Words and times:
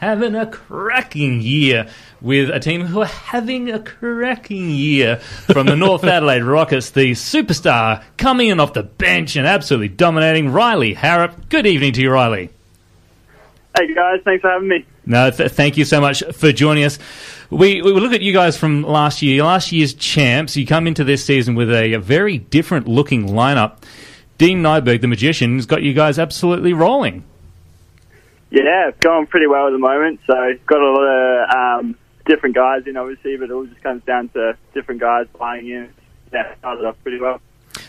having 0.00 0.34
a 0.34 0.46
cracking 0.46 1.42
year 1.42 1.86
with 2.22 2.48
a 2.48 2.58
team 2.58 2.80
who 2.80 3.02
are 3.02 3.06
having 3.06 3.70
a 3.70 3.78
cracking 3.78 4.70
year 4.70 5.16
from 5.18 5.66
the 5.66 5.76
North 5.76 6.04
Adelaide 6.04 6.42
Rockets. 6.42 6.90
The 6.90 7.12
superstar 7.12 8.02
coming 8.16 8.48
in 8.48 8.60
off 8.60 8.72
the 8.72 8.82
bench 8.82 9.36
and 9.36 9.46
absolutely 9.46 9.88
dominating 9.88 10.52
Riley 10.52 10.94
Harrap. 10.94 11.50
Good 11.50 11.66
evening 11.66 11.92
to 11.92 12.00
you, 12.00 12.10
Riley. 12.10 12.48
Hey 13.78 13.94
guys, 13.94 14.20
thanks 14.24 14.40
for 14.40 14.50
having 14.50 14.68
me. 14.68 14.86
No, 15.04 15.30
th- 15.30 15.50
thank 15.52 15.76
you 15.76 15.84
so 15.84 16.00
much 16.00 16.22
for 16.32 16.50
joining 16.50 16.84
us. 16.84 16.98
We, 17.50 17.82
we 17.82 17.92
look 17.92 18.14
at 18.14 18.22
you 18.22 18.32
guys 18.32 18.56
from 18.56 18.82
last 18.82 19.20
year, 19.20 19.44
last 19.44 19.70
year's 19.70 19.92
champs. 19.92 20.56
You 20.56 20.66
come 20.66 20.86
into 20.86 21.04
this 21.04 21.24
season 21.24 21.54
with 21.54 21.70
a, 21.70 21.92
a 21.92 21.98
very 21.98 22.38
different 22.38 22.88
looking 22.88 23.28
lineup. 23.28 23.82
Dean 24.38 24.62
Nyberg, 24.62 25.02
the 25.02 25.08
magician, 25.08 25.56
has 25.56 25.66
got 25.66 25.82
you 25.82 25.92
guys 25.92 26.18
absolutely 26.18 26.72
rolling. 26.72 27.24
Yeah, 28.50 28.88
it's 28.88 28.98
going 28.98 29.26
pretty 29.26 29.46
well 29.46 29.68
at 29.68 29.70
the 29.70 29.78
moment. 29.78 30.20
So 30.26 30.34
got 30.66 30.80
a 30.80 30.90
lot 30.90 31.04
of 31.04 31.50
um, 31.84 31.96
different 32.26 32.54
guys 32.54 32.86
in, 32.86 32.96
obviously, 32.96 33.36
but 33.36 33.50
it 33.50 33.52
all 33.52 33.66
just 33.66 33.82
comes 33.82 34.02
down 34.04 34.28
to 34.30 34.56
different 34.74 35.00
guys 35.00 35.26
playing 35.32 35.68
in. 35.68 35.92
Yeah, 36.32 36.54
started 36.58 36.84
off 36.84 36.96
pretty 37.02 37.20
well. 37.20 37.40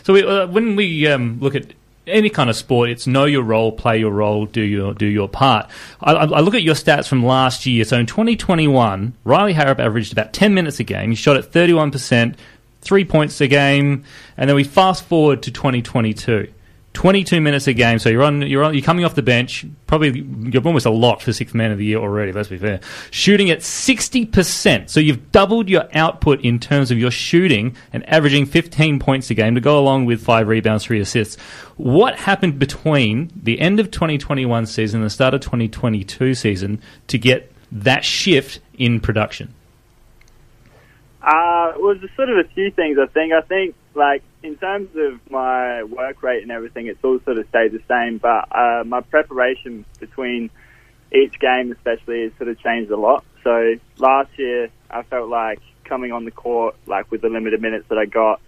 So 0.04 0.12
we, 0.12 0.24
uh, 0.24 0.46
when 0.46 0.76
we 0.76 1.06
um, 1.06 1.38
look 1.40 1.54
at 1.54 1.74
any 2.06 2.30
kind 2.30 2.50
of 2.50 2.56
sport, 2.56 2.90
it's 2.90 3.06
know 3.06 3.24
your 3.24 3.42
role, 3.42 3.72
play 3.72 3.98
your 3.98 4.10
role, 4.10 4.46
do 4.46 4.60
your 4.60 4.94
do 4.94 5.06
your 5.06 5.28
part. 5.28 5.68
I, 6.00 6.12
I 6.12 6.40
look 6.40 6.54
at 6.54 6.62
your 6.62 6.74
stats 6.74 7.08
from 7.08 7.24
last 7.24 7.66
year. 7.66 7.84
So 7.84 7.98
in 7.98 8.06
2021, 8.06 9.14
Riley 9.24 9.54
Harrap 9.54 9.78
averaged 9.78 10.12
about 10.12 10.32
10 10.32 10.54
minutes 10.54 10.80
a 10.80 10.84
game. 10.84 11.10
He 11.10 11.16
shot 11.16 11.36
at 11.36 11.52
31 11.52 11.90
percent, 11.90 12.36
three 12.80 13.04
points 13.04 13.40
a 13.40 13.48
game, 13.48 14.04
and 14.36 14.48
then 14.48 14.56
we 14.56 14.64
fast 14.64 15.04
forward 15.04 15.42
to 15.44 15.50
2022. 15.50 16.52
22 16.94 17.40
minutes 17.40 17.66
a 17.66 17.72
game, 17.72 17.98
so 17.98 18.10
you're 18.10 18.22
on, 18.22 18.42
you're 18.42 18.62
on, 18.62 18.74
you're 18.74 18.82
coming 18.82 19.04
off 19.04 19.14
the 19.14 19.22
bench. 19.22 19.64
Probably 19.86 20.20
you're 20.20 20.62
almost 20.62 20.84
a 20.84 20.90
lock 20.90 21.20
for 21.20 21.32
sixth 21.32 21.54
man 21.54 21.70
of 21.70 21.78
the 21.78 21.84
year 21.84 21.98
already. 21.98 22.32
Let's 22.32 22.48
be 22.48 22.58
fair. 22.58 22.80
Shooting 23.10 23.50
at 23.50 23.62
60 23.62 24.26
percent, 24.26 24.90
so 24.90 25.00
you've 25.00 25.32
doubled 25.32 25.68
your 25.68 25.88
output 25.94 26.40
in 26.42 26.58
terms 26.58 26.90
of 26.90 26.98
your 26.98 27.10
shooting 27.10 27.74
and 27.92 28.06
averaging 28.08 28.46
15 28.46 28.98
points 28.98 29.30
a 29.30 29.34
game 29.34 29.54
to 29.54 29.60
go 29.60 29.78
along 29.78 30.04
with 30.04 30.22
five 30.22 30.48
rebounds, 30.48 30.84
three 30.84 31.00
assists. 31.00 31.40
What 31.76 32.16
happened 32.16 32.58
between 32.58 33.30
the 33.34 33.60
end 33.60 33.80
of 33.80 33.90
2021 33.90 34.66
season 34.66 35.00
and 35.00 35.06
the 35.06 35.10
start 35.10 35.32
of 35.34 35.40
2022 35.40 36.34
season 36.34 36.80
to 37.08 37.18
get 37.18 37.50
that 37.72 38.04
shift 38.04 38.60
in 38.74 39.00
production? 39.00 39.54
Uh, 41.22 41.72
it 41.74 41.80
was 41.80 41.98
sort 42.16 42.28
of 42.28 42.38
a 42.38 42.44
few 42.54 42.70
things. 42.70 42.98
I 42.98 43.06
think. 43.06 43.32
I 43.32 43.40
think 43.40 43.74
like 43.94 44.22
in 44.42 44.56
terms 44.56 44.90
of 44.96 45.20
my 45.30 45.84
work 45.84 46.22
rate 46.22 46.42
and 46.42 46.50
everything, 46.50 46.86
it's 46.86 47.02
all 47.04 47.18
sort 47.24 47.38
of 47.38 47.48
stayed 47.48 47.72
the 47.72 47.82
same. 47.88 48.18
But 48.18 48.48
uh, 48.54 48.84
my 48.84 49.00
preparation 49.00 49.84
between 50.00 50.50
each 51.12 51.38
game, 51.38 51.72
especially, 51.72 52.22
has 52.24 52.32
sort 52.38 52.48
of 52.48 52.58
changed 52.58 52.90
a 52.90 52.96
lot. 52.96 53.24
So 53.44 53.74
last 53.98 54.30
year, 54.38 54.68
I 54.90 55.02
felt 55.02 55.28
like 55.28 55.60
coming 55.84 56.12
on 56.12 56.24
the 56.24 56.30
court, 56.30 56.74
like 56.86 57.10
with 57.10 57.22
the 57.22 57.28
limited 57.28 57.60
minutes 57.60 57.86
that 57.88 57.98
I 57.98 58.06
got, 58.06 58.40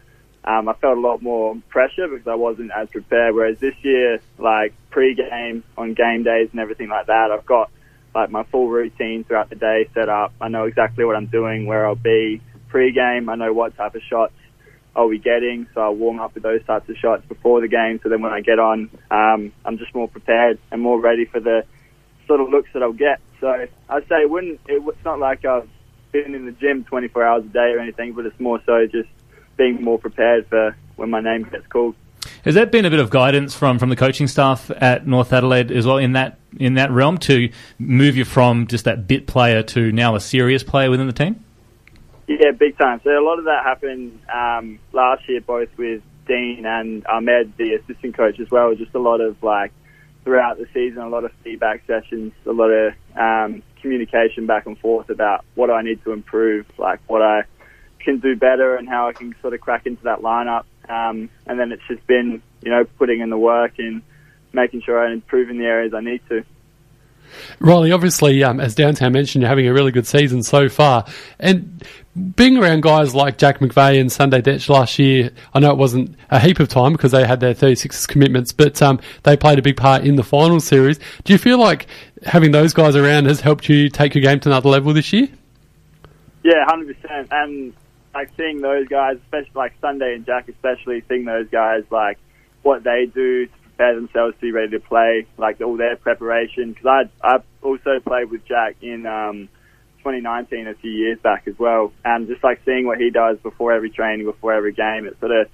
um, 0.44 0.68
I 0.68 0.74
felt 0.74 0.98
a 0.98 1.00
lot 1.00 1.22
more 1.22 1.56
pressure 1.68 2.06
because 2.08 2.26
I 2.26 2.34
wasn't 2.34 2.70
as 2.70 2.88
prepared. 2.90 3.34
Whereas 3.34 3.58
this 3.60 3.74
year, 3.82 4.20
like 4.38 4.74
pre-game, 4.90 5.64
on 5.76 5.94
game 5.94 6.22
days 6.22 6.48
and 6.50 6.60
everything 6.60 6.88
like 6.88 7.06
that, 7.06 7.30
I've 7.30 7.46
got 7.46 7.70
like 8.14 8.30
my 8.30 8.44
full 8.44 8.68
routine 8.68 9.24
throughout 9.24 9.48
the 9.48 9.56
day 9.56 9.88
set 9.94 10.08
up. 10.08 10.32
I 10.40 10.48
know 10.48 10.64
exactly 10.64 11.04
what 11.04 11.16
I'm 11.16 11.26
doing, 11.26 11.66
where 11.66 11.86
I'll 11.86 11.94
be 11.94 12.40
pre-game. 12.68 13.28
I 13.28 13.36
know 13.36 13.52
what 13.52 13.76
type 13.76 13.94
of 13.94 14.02
shots 14.02 14.34
I'll 14.96 15.10
be 15.10 15.18
getting. 15.18 15.66
So 15.74 15.80
I'll 15.80 15.94
warm 15.94 16.20
up 16.20 16.34
with 16.34 16.42
those 16.42 16.64
types 16.64 16.88
of 16.88 16.96
shots 16.96 17.24
before 17.26 17.60
the 17.60 17.68
game. 17.68 18.00
So 18.02 18.08
then 18.08 18.22
when 18.22 18.32
I 18.32 18.40
get 18.40 18.58
on, 18.58 18.90
um, 19.10 19.52
I'm 19.64 19.78
just 19.78 19.94
more 19.94 20.08
prepared 20.08 20.58
and 20.70 20.80
more 20.80 21.00
ready 21.00 21.24
for 21.24 21.40
the 21.40 21.64
sort 22.26 22.40
of 22.40 22.48
looks 22.48 22.70
that 22.74 22.82
I'll 22.82 22.92
get. 22.92 23.20
So 23.40 23.48
I'd 23.88 24.08
say 24.08 24.22
it 24.22 24.30
wouldn't. 24.30 24.60
It, 24.66 24.82
it's 24.86 25.04
not 25.04 25.18
like 25.18 25.44
I've 25.44 25.68
been 26.12 26.34
in 26.34 26.46
the 26.46 26.52
gym 26.52 26.84
24 26.84 27.24
hours 27.24 27.44
a 27.44 27.48
day 27.48 27.72
or 27.72 27.80
anything, 27.80 28.12
but 28.12 28.26
it's 28.26 28.38
more 28.38 28.60
so 28.64 28.86
just 28.86 29.08
being 29.56 29.82
more 29.82 29.98
prepared 29.98 30.46
for 30.48 30.76
when 30.96 31.10
my 31.10 31.20
name 31.20 31.42
gets 31.50 31.66
called. 31.66 31.94
Has 32.44 32.54
that 32.54 32.70
been 32.70 32.84
a 32.84 32.90
bit 32.90 33.00
of 33.00 33.10
guidance 33.10 33.54
from, 33.54 33.78
from 33.78 33.90
the 33.90 33.96
coaching 33.96 34.26
staff 34.26 34.70
at 34.70 35.06
North 35.06 35.32
Adelaide 35.32 35.70
as 35.70 35.86
well 35.86 35.98
in 35.98 36.12
that 36.12 36.38
in 36.58 36.74
that 36.74 36.90
realm 36.90 37.18
to 37.18 37.50
move 37.78 38.16
you 38.16 38.24
from 38.24 38.66
just 38.66 38.84
that 38.84 39.06
bit 39.06 39.26
player 39.26 39.62
to 39.62 39.90
now 39.92 40.14
a 40.14 40.20
serious 40.20 40.62
player 40.62 40.90
within 40.90 41.06
the 41.06 41.12
team? 41.12 41.43
Yeah, 42.26 42.52
big 42.52 42.78
time. 42.78 43.00
So 43.04 43.10
a 43.10 43.20
lot 43.20 43.38
of 43.38 43.44
that 43.44 43.64
happened 43.64 44.18
um, 44.32 44.78
last 44.92 45.28
year, 45.28 45.40
both 45.40 45.68
with 45.76 46.02
Dean 46.26 46.64
and 46.64 47.06
Ahmed, 47.06 47.56
the 47.58 47.74
assistant 47.74 48.16
coach, 48.16 48.40
as 48.40 48.50
well. 48.50 48.74
Just 48.74 48.94
a 48.94 48.98
lot 48.98 49.20
of 49.20 49.42
like 49.42 49.72
throughout 50.24 50.56
the 50.56 50.66
season, 50.72 51.02
a 51.02 51.08
lot 51.08 51.24
of 51.24 51.32
feedback 51.42 51.82
sessions, 51.86 52.32
a 52.46 52.52
lot 52.52 52.70
of 52.70 52.94
um, 53.14 53.62
communication 53.82 54.46
back 54.46 54.66
and 54.66 54.78
forth 54.78 55.10
about 55.10 55.44
what 55.54 55.70
I 55.70 55.82
need 55.82 56.02
to 56.04 56.12
improve, 56.12 56.66
like 56.78 57.00
what 57.08 57.20
I 57.20 57.42
can 58.00 58.20
do 58.20 58.34
better, 58.36 58.76
and 58.76 58.88
how 58.88 59.08
I 59.08 59.12
can 59.12 59.34
sort 59.42 59.52
of 59.52 59.60
crack 59.60 59.86
into 59.86 60.04
that 60.04 60.20
lineup. 60.20 60.64
Um, 60.88 61.28
and 61.46 61.58
then 61.58 61.72
it's 61.72 61.82
just 61.88 62.06
been, 62.06 62.42
you 62.62 62.70
know, 62.70 62.84
putting 62.98 63.20
in 63.20 63.28
the 63.28 63.38
work 63.38 63.74
and 63.78 64.02
making 64.52 64.82
sure 64.82 64.98
I 64.98 65.12
improve 65.12 65.50
in 65.50 65.58
the 65.58 65.64
areas 65.64 65.92
I 65.94 66.00
need 66.00 66.22
to. 66.30 66.44
Riley, 67.60 67.92
obviously, 67.92 68.42
um, 68.44 68.60
as 68.60 68.74
Downtown 68.74 69.12
mentioned, 69.12 69.42
you're 69.42 69.48
having 69.48 69.66
a 69.66 69.72
really 69.72 69.92
good 69.92 70.06
season 70.06 70.42
so 70.42 70.68
far. 70.68 71.04
And 71.38 71.82
being 72.36 72.56
around 72.56 72.82
guys 72.82 73.14
like 73.14 73.38
Jack 73.38 73.58
McVeigh 73.58 74.00
and 74.00 74.10
Sunday 74.10 74.40
Dech 74.40 74.68
last 74.68 74.98
year, 74.98 75.30
I 75.52 75.58
know 75.58 75.70
it 75.70 75.76
wasn't 75.76 76.16
a 76.30 76.38
heap 76.38 76.60
of 76.60 76.68
time 76.68 76.92
because 76.92 77.12
they 77.12 77.26
had 77.26 77.40
their 77.40 77.54
36 77.54 78.06
commitments, 78.06 78.52
but 78.52 78.80
um, 78.82 79.00
they 79.24 79.36
played 79.36 79.58
a 79.58 79.62
big 79.62 79.76
part 79.76 80.04
in 80.04 80.16
the 80.16 80.22
final 80.22 80.60
series. 80.60 80.98
Do 81.24 81.32
you 81.32 81.38
feel 81.38 81.58
like 81.58 81.86
having 82.24 82.52
those 82.52 82.72
guys 82.72 82.96
around 82.96 83.26
has 83.26 83.40
helped 83.40 83.68
you 83.68 83.88
take 83.88 84.14
your 84.14 84.22
game 84.22 84.40
to 84.40 84.48
another 84.48 84.68
level 84.68 84.92
this 84.92 85.12
year? 85.12 85.28
Yeah, 86.44 86.64
100%. 86.68 87.28
And 87.30 87.72
like 88.14 88.30
seeing 88.36 88.60
those 88.60 88.86
guys, 88.86 89.16
especially 89.24 89.52
like 89.54 89.72
Sunday 89.80 90.14
and 90.14 90.24
Jack, 90.24 90.48
especially 90.48 91.02
seeing 91.08 91.24
those 91.24 91.48
guys, 91.48 91.82
like 91.90 92.18
what 92.62 92.84
they 92.84 93.06
do 93.12 93.46
to 93.46 93.52
prepare 93.76 93.94
themselves 93.94 94.34
to 94.36 94.40
be 94.40 94.52
ready 94.52 94.70
to 94.70 94.80
play, 94.80 95.26
like 95.36 95.60
all 95.60 95.76
their 95.76 95.96
preparation. 95.96 96.72
Because 96.72 97.08
I 97.22 97.26
I 97.26 97.38
also 97.62 98.00
played 98.00 98.30
with 98.30 98.44
Jack 98.46 98.76
in 98.82 99.06
um, 99.06 99.48
2019 99.98 100.68
a 100.68 100.74
few 100.74 100.90
years 100.90 101.18
back 101.20 101.46
as 101.46 101.58
well, 101.58 101.92
and 102.04 102.28
just 102.28 102.42
like 102.44 102.60
seeing 102.64 102.86
what 102.86 102.98
he 102.98 103.10
does 103.10 103.38
before 103.38 103.72
every 103.72 103.90
training, 103.90 104.26
before 104.26 104.52
every 104.52 104.72
game, 104.72 105.06
it 105.06 105.18
sort 105.20 105.32
of 105.32 105.48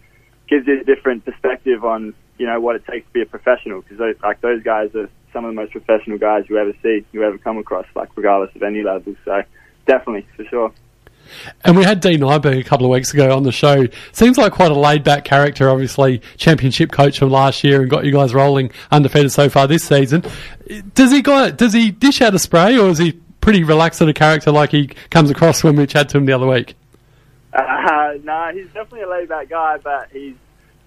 gives 0.49 0.67
you 0.67 0.81
a 0.81 0.85
different 0.85 1.25
perspective 1.25 1.85
on 1.85 2.15
you 2.39 2.47
know 2.47 2.61
what 2.61 2.77
it 2.77 2.85
takes 2.87 3.07
to 3.07 3.13
be 3.13 3.23
a 3.23 3.27
professional. 3.27 3.83
Because 3.83 4.15
like 4.23 4.41
those 4.41 4.63
guys 4.63 4.95
are 4.95 5.09
some 5.33 5.45
of 5.45 5.51
the 5.51 5.61
most 5.61 5.73
professional 5.73 6.19
guys 6.19 6.45
you 6.49 6.59
ever 6.59 6.73
see, 6.83 7.05
you 7.13 7.23
ever 7.23 7.39
come 7.39 7.59
across, 7.59 7.87
like 7.95 8.11
regardless 8.17 8.55
of 8.55 8.63
any 8.63 8.83
level. 8.83 9.15
So 9.25 9.43
definitely 9.87 10.27
for 10.37 10.45
sure. 10.45 10.73
And 11.65 11.77
we 11.77 11.85
had 11.85 12.01
Dean 12.01 12.21
Nyberg 12.21 12.59
a 12.59 12.65
couple 12.65 12.87
of 12.87 12.91
weeks 12.91 13.15
ago 13.15 13.35
on 13.35 13.45
the 13.45 13.53
show. 13.53 13.87
Seems 14.13 14.37
like 14.37 14.53
quite 14.53 14.71
a 14.71 14.79
laid 14.79 15.05
back 15.05 15.25
character, 15.25 15.71
obviously, 15.71 16.21
championship 16.37 16.93
coach 16.93 17.19
from 17.19 17.31
last 17.31 17.65
year 17.65 17.81
and 17.81 17.91
got 17.91 18.05
you 18.05 18.13
guys 18.13 18.35
rolling 18.35 18.71
undefeated 18.91 19.33
so 19.33 19.49
far 19.49 19.67
this 19.67 19.85
season. 19.85 20.23
Does 20.95 21.11
he 21.11 21.23
got, 21.23 21.57
does 21.57 21.73
he 21.73 21.91
dish 21.91 22.21
out 22.21 22.35
a 22.35 22.39
spray 22.39 22.79
or 22.79 22.89
is 22.89 22.99
he 22.99 23.13
pretty 23.41 23.65
relaxed 23.65 23.99
sort 23.99 24.11
of 24.11 24.17
character 24.17 24.51
like 24.51 24.71
he 24.71 24.89
comes 25.11 25.31
across 25.31 25.65
when 25.65 25.77
we 25.77 25.87
chat 25.87 26.09
to 26.11 26.19
him 26.19 26.27
the 26.27 26.33
other 26.33 26.47
week? 26.47 26.75
Uh, 27.53 28.15
no, 28.23 28.51
he's 28.53 28.67
definitely 28.67 29.03
a 29.03 29.09
laid 29.09 29.29
back 29.29 29.49
guy, 29.49 29.79
but 29.79 30.09
he's 30.13 30.37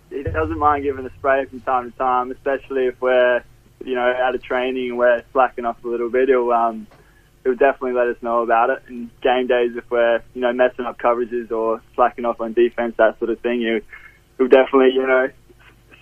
he 0.10 0.22
doesn't 0.24 0.60
mind 0.60 0.84
giving 0.84 1.06
a 1.06 1.10
spray 1.16 1.46
from 1.46 1.60
time 1.62 1.92
to 1.92 1.98
time, 1.98 2.32
especially 2.32 2.86
if 2.86 3.02
we're 3.02 3.44
you 3.84 3.96
know 3.96 4.14
out 4.14 4.36
of 4.36 4.44
training 4.44 4.90
and 4.90 4.98
we're 4.98 5.24
slacking 5.32 5.66
off 5.66 5.84
a 5.84 5.88
little 5.88 6.10
bit. 6.10 6.30
He'll 6.30 6.52
um, 6.52 6.88
he'll 7.44 7.56
definitely 7.56 7.94
let 7.94 8.08
us 8.08 8.18
know 8.22 8.44
about 8.44 8.70
it. 8.70 8.84
And 8.88 9.10
game 9.22 9.48
days, 9.48 9.72
if 9.76 9.90
we're 9.90 10.22
you 10.34 10.42
know 10.42 10.54
messing 10.54 10.86
up 10.86 11.00
coverages 11.00 11.52
or 11.52 11.82
slacking 11.96 12.26
off 12.26 12.42
on 12.42 12.54
defense, 12.54 12.96
that 12.98 13.20
sort 13.20 13.32
of 13.32 13.40
thing, 13.40 13.62
he'll, 13.62 13.80
he'll 14.38 14.48
definitely 14.48 14.92
you 14.94 15.06
know 15.06 15.30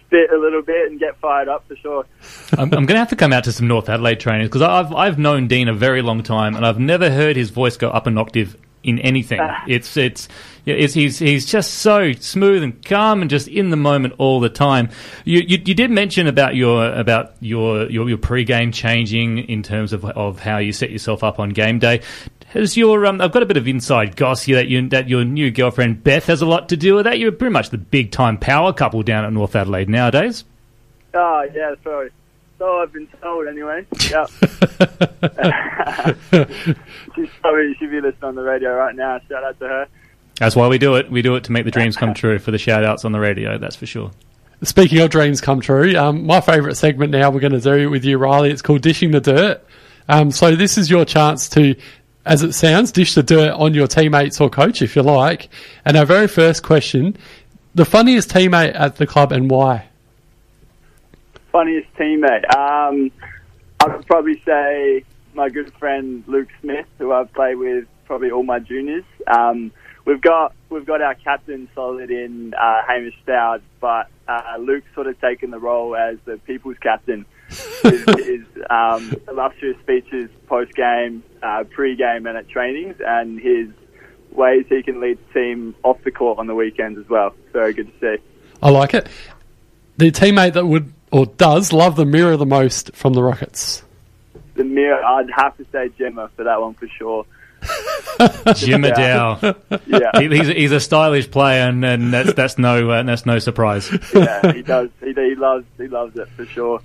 spit 0.05 0.29
a 0.31 0.37
little 0.37 0.61
bit 0.61 0.91
and 0.91 0.99
get 0.99 1.17
fired 1.19 1.47
up 1.47 1.67
for 1.67 1.75
sure. 1.77 2.05
I'm, 2.53 2.73
I'm 2.73 2.85
going 2.85 2.87
to 2.87 2.97
have 2.97 3.09
to 3.09 3.15
come 3.15 3.31
out 3.31 3.45
to 3.45 3.51
some 3.51 3.67
North 3.67 3.89
Adelaide 3.89 4.19
trainings 4.19 4.49
because 4.49 4.61
I've 4.61 4.93
I've 4.93 5.17
known 5.17 5.47
Dean 5.47 5.67
a 5.67 5.73
very 5.73 6.01
long 6.01 6.21
time 6.21 6.55
and 6.55 6.65
I've 6.65 6.79
never 6.79 7.09
heard 7.09 7.35
his 7.35 7.49
voice 7.49 7.77
go 7.77 7.89
up 7.89 8.07
an 8.07 8.17
octave 8.17 8.57
in 8.83 8.99
anything. 8.99 9.39
it's 9.67 9.95
it's 9.97 10.27
it's, 10.65 10.93
he's 10.93 11.19
he's 11.19 11.45
just 11.45 11.75
so 11.75 12.11
smooth 12.13 12.63
and 12.63 12.85
calm 12.85 13.21
and 13.21 13.29
just 13.29 13.47
in 13.47 13.69
the 13.69 13.77
moment 13.77 14.13
all 14.17 14.39
the 14.39 14.49
time. 14.49 14.89
You 15.25 15.39
you, 15.39 15.57
you 15.65 15.73
did 15.73 15.91
mention 15.91 16.27
about 16.27 16.55
your 16.55 16.93
about 16.93 17.33
your, 17.39 17.89
your 17.89 18.09
your 18.09 18.17
pre-game 18.17 18.71
changing 18.71 19.39
in 19.39 19.63
terms 19.63 19.93
of 19.93 20.05
of 20.05 20.39
how 20.39 20.57
you 20.57 20.71
set 20.71 20.91
yourself 20.91 21.23
up 21.23 21.39
on 21.39 21.49
game 21.49 21.79
day. 21.79 22.01
Has 22.47 22.75
your 22.75 23.05
um, 23.05 23.21
I've 23.21 23.31
got 23.31 23.43
a 23.43 23.45
bit 23.45 23.57
of 23.57 23.67
inside 23.67 24.15
gossip 24.15 24.45
here 24.47 24.55
that 24.57 24.67
you 24.67 24.87
that 24.89 25.09
your 25.09 25.23
new 25.23 25.51
girlfriend 25.51 26.03
Beth 26.03 26.25
has 26.25 26.41
a 26.41 26.45
lot 26.45 26.69
to 26.69 26.77
do 26.77 26.95
with 26.95 27.05
that. 27.05 27.17
You're 27.17 27.31
pretty 27.31 27.53
much 27.53 27.69
the 27.69 27.77
big 27.77 28.11
time 28.11 28.37
power 28.37 28.73
couple 28.73 29.03
down 29.03 29.25
at 29.25 29.33
North 29.33 29.55
Adelaide 29.55 29.89
nowadays. 29.89 30.43
Oh 31.13 31.47
yeah, 31.53 31.75
sorry. 31.83 32.11
So 32.61 32.77
I've 32.77 32.93
been 32.93 33.07
told 33.23 33.47
anyway. 33.47 33.87
Yep. 34.11 34.29
She's 37.15 37.29
probably 37.41 37.73
she'll 37.79 37.89
be 37.89 38.01
listening 38.01 38.23
on 38.23 38.35
the 38.35 38.43
radio 38.43 38.75
right 38.75 38.95
now. 38.95 39.19
Shout 39.27 39.43
out 39.43 39.59
to 39.61 39.67
her. 39.67 39.87
That's 40.35 40.55
why 40.55 40.67
we 40.67 40.77
do 40.77 40.93
it. 40.93 41.09
We 41.09 41.23
do 41.23 41.35
it 41.37 41.45
to 41.45 41.51
make 41.51 41.65
the 41.65 41.71
dreams 41.71 41.97
come 41.97 42.13
true 42.13 42.37
for 42.37 42.51
the 42.51 42.59
shout 42.59 42.85
outs 42.85 43.03
on 43.03 43.13
the 43.13 43.19
radio, 43.19 43.57
that's 43.57 43.75
for 43.75 43.87
sure. 43.87 44.11
Speaking 44.61 44.99
of 44.99 45.09
dreams 45.09 45.41
come 45.41 45.59
true, 45.59 45.97
um, 45.97 46.27
my 46.27 46.39
favourite 46.39 46.77
segment 46.77 47.11
now 47.11 47.31
we're 47.31 47.39
going 47.39 47.59
to 47.59 47.59
do 47.59 47.89
with 47.89 48.05
you, 48.05 48.19
Riley, 48.19 48.51
it's 48.51 48.61
called 48.61 48.83
Dishing 48.83 49.09
the 49.09 49.21
Dirt. 49.21 49.65
Um, 50.07 50.29
so 50.29 50.55
this 50.55 50.77
is 50.77 50.87
your 50.87 51.03
chance 51.03 51.49
to, 51.49 51.73
as 52.27 52.43
it 52.43 52.53
sounds, 52.53 52.91
dish 52.91 53.15
the 53.15 53.23
dirt 53.23 53.53
on 53.53 53.73
your 53.73 53.87
teammates 53.87 54.39
or 54.39 54.51
coach 54.51 54.83
if 54.83 54.95
you 54.95 55.01
like. 55.01 55.49
And 55.83 55.97
our 55.97 56.05
very 56.05 56.27
first 56.27 56.61
question: 56.61 57.17
the 57.73 57.85
funniest 57.85 58.29
teammate 58.29 58.79
at 58.79 58.97
the 58.97 59.07
club 59.07 59.31
and 59.31 59.49
why? 59.49 59.87
Funniest 61.51 61.93
teammate. 61.95 62.45
Um, 62.55 63.11
I 63.79 63.95
would 63.95 64.05
probably 64.05 64.41
say 64.45 65.03
my 65.33 65.49
good 65.49 65.73
friend 65.75 66.23
Luke 66.27 66.49
Smith, 66.61 66.85
who 66.97 67.11
I've 67.11 67.31
played 67.33 67.55
with 67.55 67.85
probably 68.05 68.31
all 68.31 68.43
my 68.43 68.59
juniors. 68.59 69.03
Um, 69.27 69.71
we've 70.05 70.21
got 70.21 70.53
we've 70.69 70.85
got 70.85 71.01
our 71.01 71.15
captain 71.15 71.69
solid 71.73 72.11
in 72.11 72.53
uh, 72.53 72.81
Hamish 72.87 73.15
Stout, 73.23 73.61
but 73.79 74.07
uh, 74.27 74.57
Luke's 74.59 74.87
sort 74.93 75.07
of 75.07 75.19
taken 75.19 75.51
the 75.51 75.59
role 75.59 75.95
as 75.95 76.17
the 76.25 76.37
people's 76.37 76.77
captain. 76.77 77.25
his, 77.83 78.05
his 78.25 78.45
um, 78.69 79.13
illustrious 79.27 79.77
speeches 79.81 80.29
post 80.47 80.73
game, 80.73 81.21
uh, 81.43 81.65
pre 81.69 81.95
game, 81.95 82.25
and 82.25 82.37
at 82.37 82.47
trainings, 82.47 82.95
and 83.05 83.39
his 83.39 83.67
ways 84.31 84.65
he 84.69 84.81
can 84.81 85.01
lead 85.01 85.17
the 85.27 85.33
team 85.33 85.75
off 85.83 86.01
the 86.03 86.11
court 86.11 86.39
on 86.39 86.47
the 86.47 86.55
weekends 86.55 86.97
as 86.97 87.09
well. 87.09 87.35
Very 87.51 87.73
good 87.73 87.91
to 87.99 88.17
see. 88.17 88.23
I 88.63 88.69
like 88.69 88.93
it. 88.93 89.07
The 89.97 90.11
teammate 90.11 90.53
that 90.53 90.65
would 90.65 90.93
or 91.11 91.25
does 91.25 91.73
love 91.73 91.95
the 91.95 92.05
mirror 92.05 92.37
the 92.37 92.45
most 92.45 92.93
from 92.95 93.13
the 93.13 93.21
Rockets. 93.23 93.83
The 94.55 94.63
mirror, 94.63 95.03
I'd 95.03 95.29
have 95.31 95.55
to 95.57 95.65
say 95.71 95.89
Gemma 95.97 96.29
for 96.35 96.43
that 96.43 96.59
one 96.61 96.73
for 96.73 96.87
sure. 96.87 97.25
Jim 98.55 98.81
Dow. 98.81 99.39
Yeah, 99.87 100.11
He, 100.19 100.27
he's, 100.29 100.49
a, 100.49 100.53
he's 100.53 100.71
a 100.71 100.79
stylish 100.79 101.29
player, 101.29 101.67
and, 101.67 101.83
and 101.85 102.11
that's 102.13 102.33
that's 102.33 102.57
no 102.57 102.89
uh, 102.89 103.03
that's 103.03 103.25
no 103.25 103.39
surprise. 103.39 103.89
yeah, 104.13 104.51
he 104.51 104.61
does. 104.61 104.89
He, 104.99 105.13
he 105.13 105.35
loves 105.35 105.65
he 105.77 105.87
loves 105.87 106.15
it 106.17 106.27
for 106.29 106.45
sure. 106.45 106.81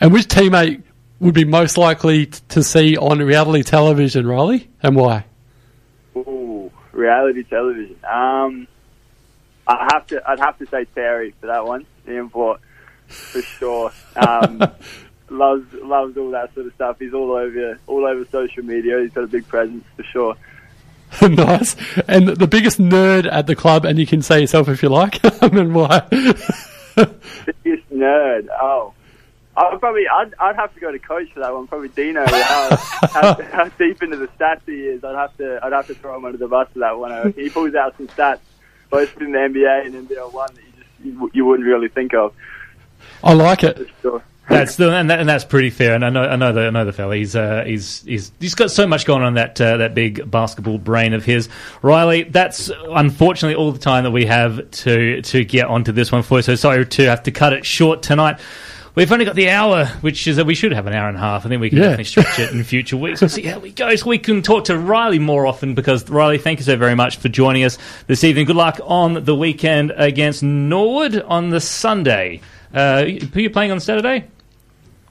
And 0.00 0.12
which 0.12 0.26
teammate 0.26 0.82
would 1.20 1.34
be 1.34 1.44
most 1.44 1.78
likely 1.78 2.26
t- 2.26 2.40
to 2.50 2.62
see 2.62 2.96
on 2.96 3.18
reality 3.20 3.62
television, 3.62 4.26
Riley, 4.26 4.68
and 4.82 4.94
why? 4.96 5.24
Ooh, 6.14 6.70
reality 6.92 7.44
television. 7.44 7.96
Um, 8.04 8.66
I 9.66 9.88
have 9.92 10.06
to. 10.08 10.22
I'd 10.28 10.40
have 10.40 10.58
to 10.58 10.66
say 10.66 10.84
Terry 10.94 11.34
for 11.40 11.46
that 11.46 11.64
one. 11.64 11.86
The 12.04 12.16
import 12.16 12.60
for 13.08 13.42
sure. 13.42 13.92
Um, 14.16 14.58
loves 15.30 15.72
loves 15.74 16.16
all 16.16 16.30
that 16.30 16.54
sort 16.54 16.66
of 16.66 16.74
stuff. 16.74 16.98
He's 16.98 17.14
all 17.14 17.32
over 17.32 17.78
all 17.86 18.06
over 18.06 18.24
social 18.26 18.64
media. 18.64 19.00
He's 19.00 19.12
got 19.12 19.24
a 19.24 19.28
big 19.28 19.46
presence 19.48 19.84
for 19.96 20.02
sure. 20.02 20.36
nice. 21.22 21.76
And 22.08 22.28
the 22.28 22.46
biggest 22.46 22.78
nerd 22.78 23.28
at 23.30 23.46
the 23.46 23.56
club, 23.56 23.84
and 23.84 23.98
you 23.98 24.06
can 24.06 24.22
say 24.22 24.40
yourself 24.40 24.68
if 24.68 24.82
you 24.82 24.88
like, 24.88 25.20
and 25.42 25.74
why? 25.74 26.00
Biggest 26.10 27.90
nerd. 27.92 28.48
Oh. 28.60 28.92
I'd 29.58 29.80
probably, 29.80 30.04
I'd, 30.06 30.34
I'd 30.38 30.56
have 30.56 30.74
to 30.74 30.80
go 30.80 30.92
to 30.92 30.98
coach 30.98 31.32
for 31.32 31.40
that 31.40 31.54
one. 31.54 31.66
Probably 31.66 31.88
Dino. 31.88 32.26
How, 32.26 32.76
how, 32.76 33.42
how 33.42 33.68
deep 33.78 34.02
into 34.02 34.18
the 34.18 34.28
stats 34.28 34.60
he 34.66 34.82
is, 34.82 35.02
I'd 35.02 35.14
have 35.14 35.34
to, 35.38 35.58
I'd 35.62 35.72
have 35.72 35.86
to 35.86 35.94
throw 35.94 36.14
him 36.16 36.26
under 36.26 36.36
the 36.36 36.46
bus 36.46 36.68
for 36.74 36.80
that 36.80 36.98
one. 36.98 37.32
He 37.32 37.48
pulls 37.48 37.74
out 37.74 37.96
some 37.96 38.08
stats, 38.08 38.40
both 38.90 39.16
in 39.18 39.32
the 39.32 39.38
NBA 39.38 39.86
and 39.86 40.08
NBL 40.08 40.30
one 40.30 40.54
that 40.54 40.62
you 40.62 40.72
just 40.76 40.90
you, 41.02 41.30
you 41.32 41.44
wouldn't 41.46 41.66
really 41.66 41.88
think 41.88 42.12
of. 42.12 42.34
I 43.22 43.32
like 43.34 43.64
it. 43.64 43.88
That's 44.48 44.76
the, 44.76 44.92
and, 44.92 45.10
that, 45.10 45.18
and 45.18 45.28
that's 45.28 45.44
pretty 45.44 45.70
fair. 45.70 45.94
And 45.94 46.04
I 46.04 46.10
know 46.10 46.22
I 46.22 46.36
know 46.36 46.52
the 46.52 46.66
I 46.68 46.70
know 46.70 46.84
the 46.84 46.92
fella. 46.92 47.16
He's 47.16 47.34
uh, 47.34 47.64
he's 47.66 48.02
he's 48.02 48.30
he's 48.38 48.54
got 48.54 48.70
so 48.70 48.86
much 48.86 49.04
going 49.04 49.22
on 49.24 49.34
that 49.34 49.60
uh, 49.60 49.78
that 49.78 49.92
big 49.92 50.30
basketball 50.30 50.78
brain 50.78 51.14
of 51.14 51.24
his. 51.24 51.48
Riley, 51.82 52.22
that's 52.22 52.70
unfortunately 52.90 53.56
all 53.56 53.72
the 53.72 53.80
time 53.80 54.04
that 54.04 54.12
we 54.12 54.26
have 54.26 54.70
to 54.70 55.20
to 55.22 55.44
get 55.44 55.66
onto 55.66 55.90
this 55.90 56.12
one 56.12 56.22
for. 56.22 56.38
you. 56.38 56.42
So 56.42 56.54
sorry 56.54 56.86
to 56.86 57.02
have 57.06 57.24
to 57.24 57.32
cut 57.32 57.54
it 57.54 57.66
short 57.66 58.02
tonight. 58.04 58.38
We've 58.94 59.10
only 59.12 59.24
got 59.26 59.34
the 59.34 59.50
hour, 59.50 59.86
which 60.00 60.26
is 60.28 60.36
that 60.36 60.46
we 60.46 60.54
should 60.54 60.72
have 60.72 60.86
an 60.86 60.94
hour 60.94 61.08
and 61.08 61.18
a 61.18 61.20
half. 61.20 61.44
I 61.44 61.48
think 61.50 61.60
we 61.60 61.68
can 61.68 61.78
Yeah. 61.78 61.84
definitely 61.96 62.04
stretch 62.04 62.38
it 62.38 62.52
in 62.52 62.62
future 62.64 62.96
weeks. 62.96 63.20
We'll 63.20 63.28
see 63.28 63.42
how 63.42 63.58
we 63.58 63.70
go. 63.72 63.94
So 63.96 64.06
we 64.08 64.16
can 64.16 64.40
talk 64.42 64.64
to 64.66 64.78
Riley 64.78 65.18
more 65.18 65.46
often 65.46 65.74
because 65.74 66.08
Riley, 66.08 66.38
thank 66.38 66.60
you 66.60 66.64
so 66.64 66.76
very 66.76 66.94
much 66.94 67.16
for 67.18 67.28
joining 67.28 67.64
us 67.64 67.76
this 68.06 68.22
evening. 68.24 68.46
Good 68.46 68.56
luck 68.56 68.80
on 68.84 69.24
the 69.24 69.34
weekend 69.34 69.92
against 69.96 70.42
Norwood 70.42 71.20
on 71.20 71.50
the 71.50 71.60
Sunday. 71.60 72.40
Uh, 72.72 73.04
who 73.04 73.38
are 73.38 73.40
you 73.40 73.50
playing 73.50 73.70
on 73.70 73.80
Saturday? 73.80 74.28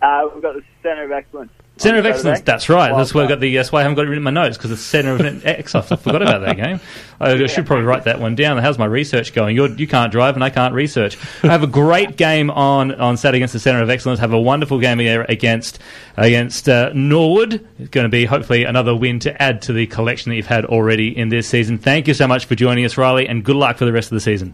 Uh, 0.01 0.29
we've 0.33 0.41
got 0.43 0.53
the 0.55 0.63
Centre 0.83 1.03
of 1.03 1.11
Excellence. 1.11 1.51
Centre 1.77 1.99
of 1.99 2.05
Excellence. 2.05 2.39
That's 2.41 2.69
right. 2.69 2.91
Wild 2.91 3.01
That's 3.01 3.13
where 3.13 3.25
I 3.25 3.27
got 3.27 3.41
the. 3.41 3.53
That's 3.53 3.69
why 3.71 3.81
I 3.81 3.83
haven't 3.83 3.95
got 3.95 4.03
it 4.05 4.09
written 4.09 4.19
in 4.19 4.23
my 4.23 4.31
notes 4.31 4.55
because 4.57 4.71
it's 4.71 4.81
Centre 4.81 5.11
of 5.11 5.21
Excellence. 5.45 5.91
I 5.91 5.97
forgot 5.97 6.21
about 6.21 6.41
that 6.41 6.55
game. 6.55 6.79
I 7.19 7.45
should 7.47 7.65
probably 7.65 7.85
write 7.85 8.05
that 8.05 8.21
one 8.21 8.35
down. 8.35 8.57
How's 8.59 8.77
my 8.77 8.85
research 8.85 9.33
going? 9.33 9.55
You're, 9.55 9.69
you 9.69 9.87
can't 9.87 10.11
drive 10.11 10.35
and 10.35 10.43
I 10.43 10.49
can't 10.49 10.73
research. 10.73 11.17
I 11.43 11.47
have 11.47 11.63
a 11.63 11.67
great 11.67 12.15
game 12.17 12.49
on 12.49 12.93
on 12.95 13.17
Saturday 13.17 13.39
against 13.39 13.53
the 13.53 13.59
Centre 13.59 13.81
of 13.81 13.89
Excellence. 13.89 14.19
Have 14.21 14.31
a 14.31 14.39
wonderful 14.39 14.79
game 14.79 15.01
against 15.01 15.79
against 16.15 16.69
uh, 16.69 16.91
Norwood. 16.93 17.67
It's 17.77 17.89
going 17.89 18.05
to 18.05 18.09
be 18.09 18.23
hopefully 18.23 18.63
another 18.63 18.95
win 18.95 19.19
to 19.19 19.41
add 19.41 19.61
to 19.63 19.73
the 19.73 19.85
collection 19.87 20.29
that 20.29 20.37
you've 20.37 20.47
had 20.47 20.65
already 20.65 21.17
in 21.17 21.27
this 21.27 21.47
season. 21.47 21.77
Thank 21.77 22.07
you 22.07 22.13
so 22.13 22.27
much 22.27 22.45
for 22.45 22.55
joining 22.55 22.85
us, 22.85 22.97
Riley, 22.97 23.27
and 23.27 23.43
good 23.43 23.57
luck 23.57 23.77
for 23.77 23.85
the 23.85 23.91
rest 23.91 24.11
of 24.11 24.15
the 24.15 24.21
season. 24.21 24.53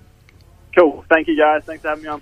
Cool. 0.75 1.05
Thank 1.09 1.27
you, 1.27 1.37
guys. 1.37 1.63
Thanks 1.65 1.83
for 1.83 1.89
having 1.89 2.03
me 2.03 2.09
on. 2.09 2.21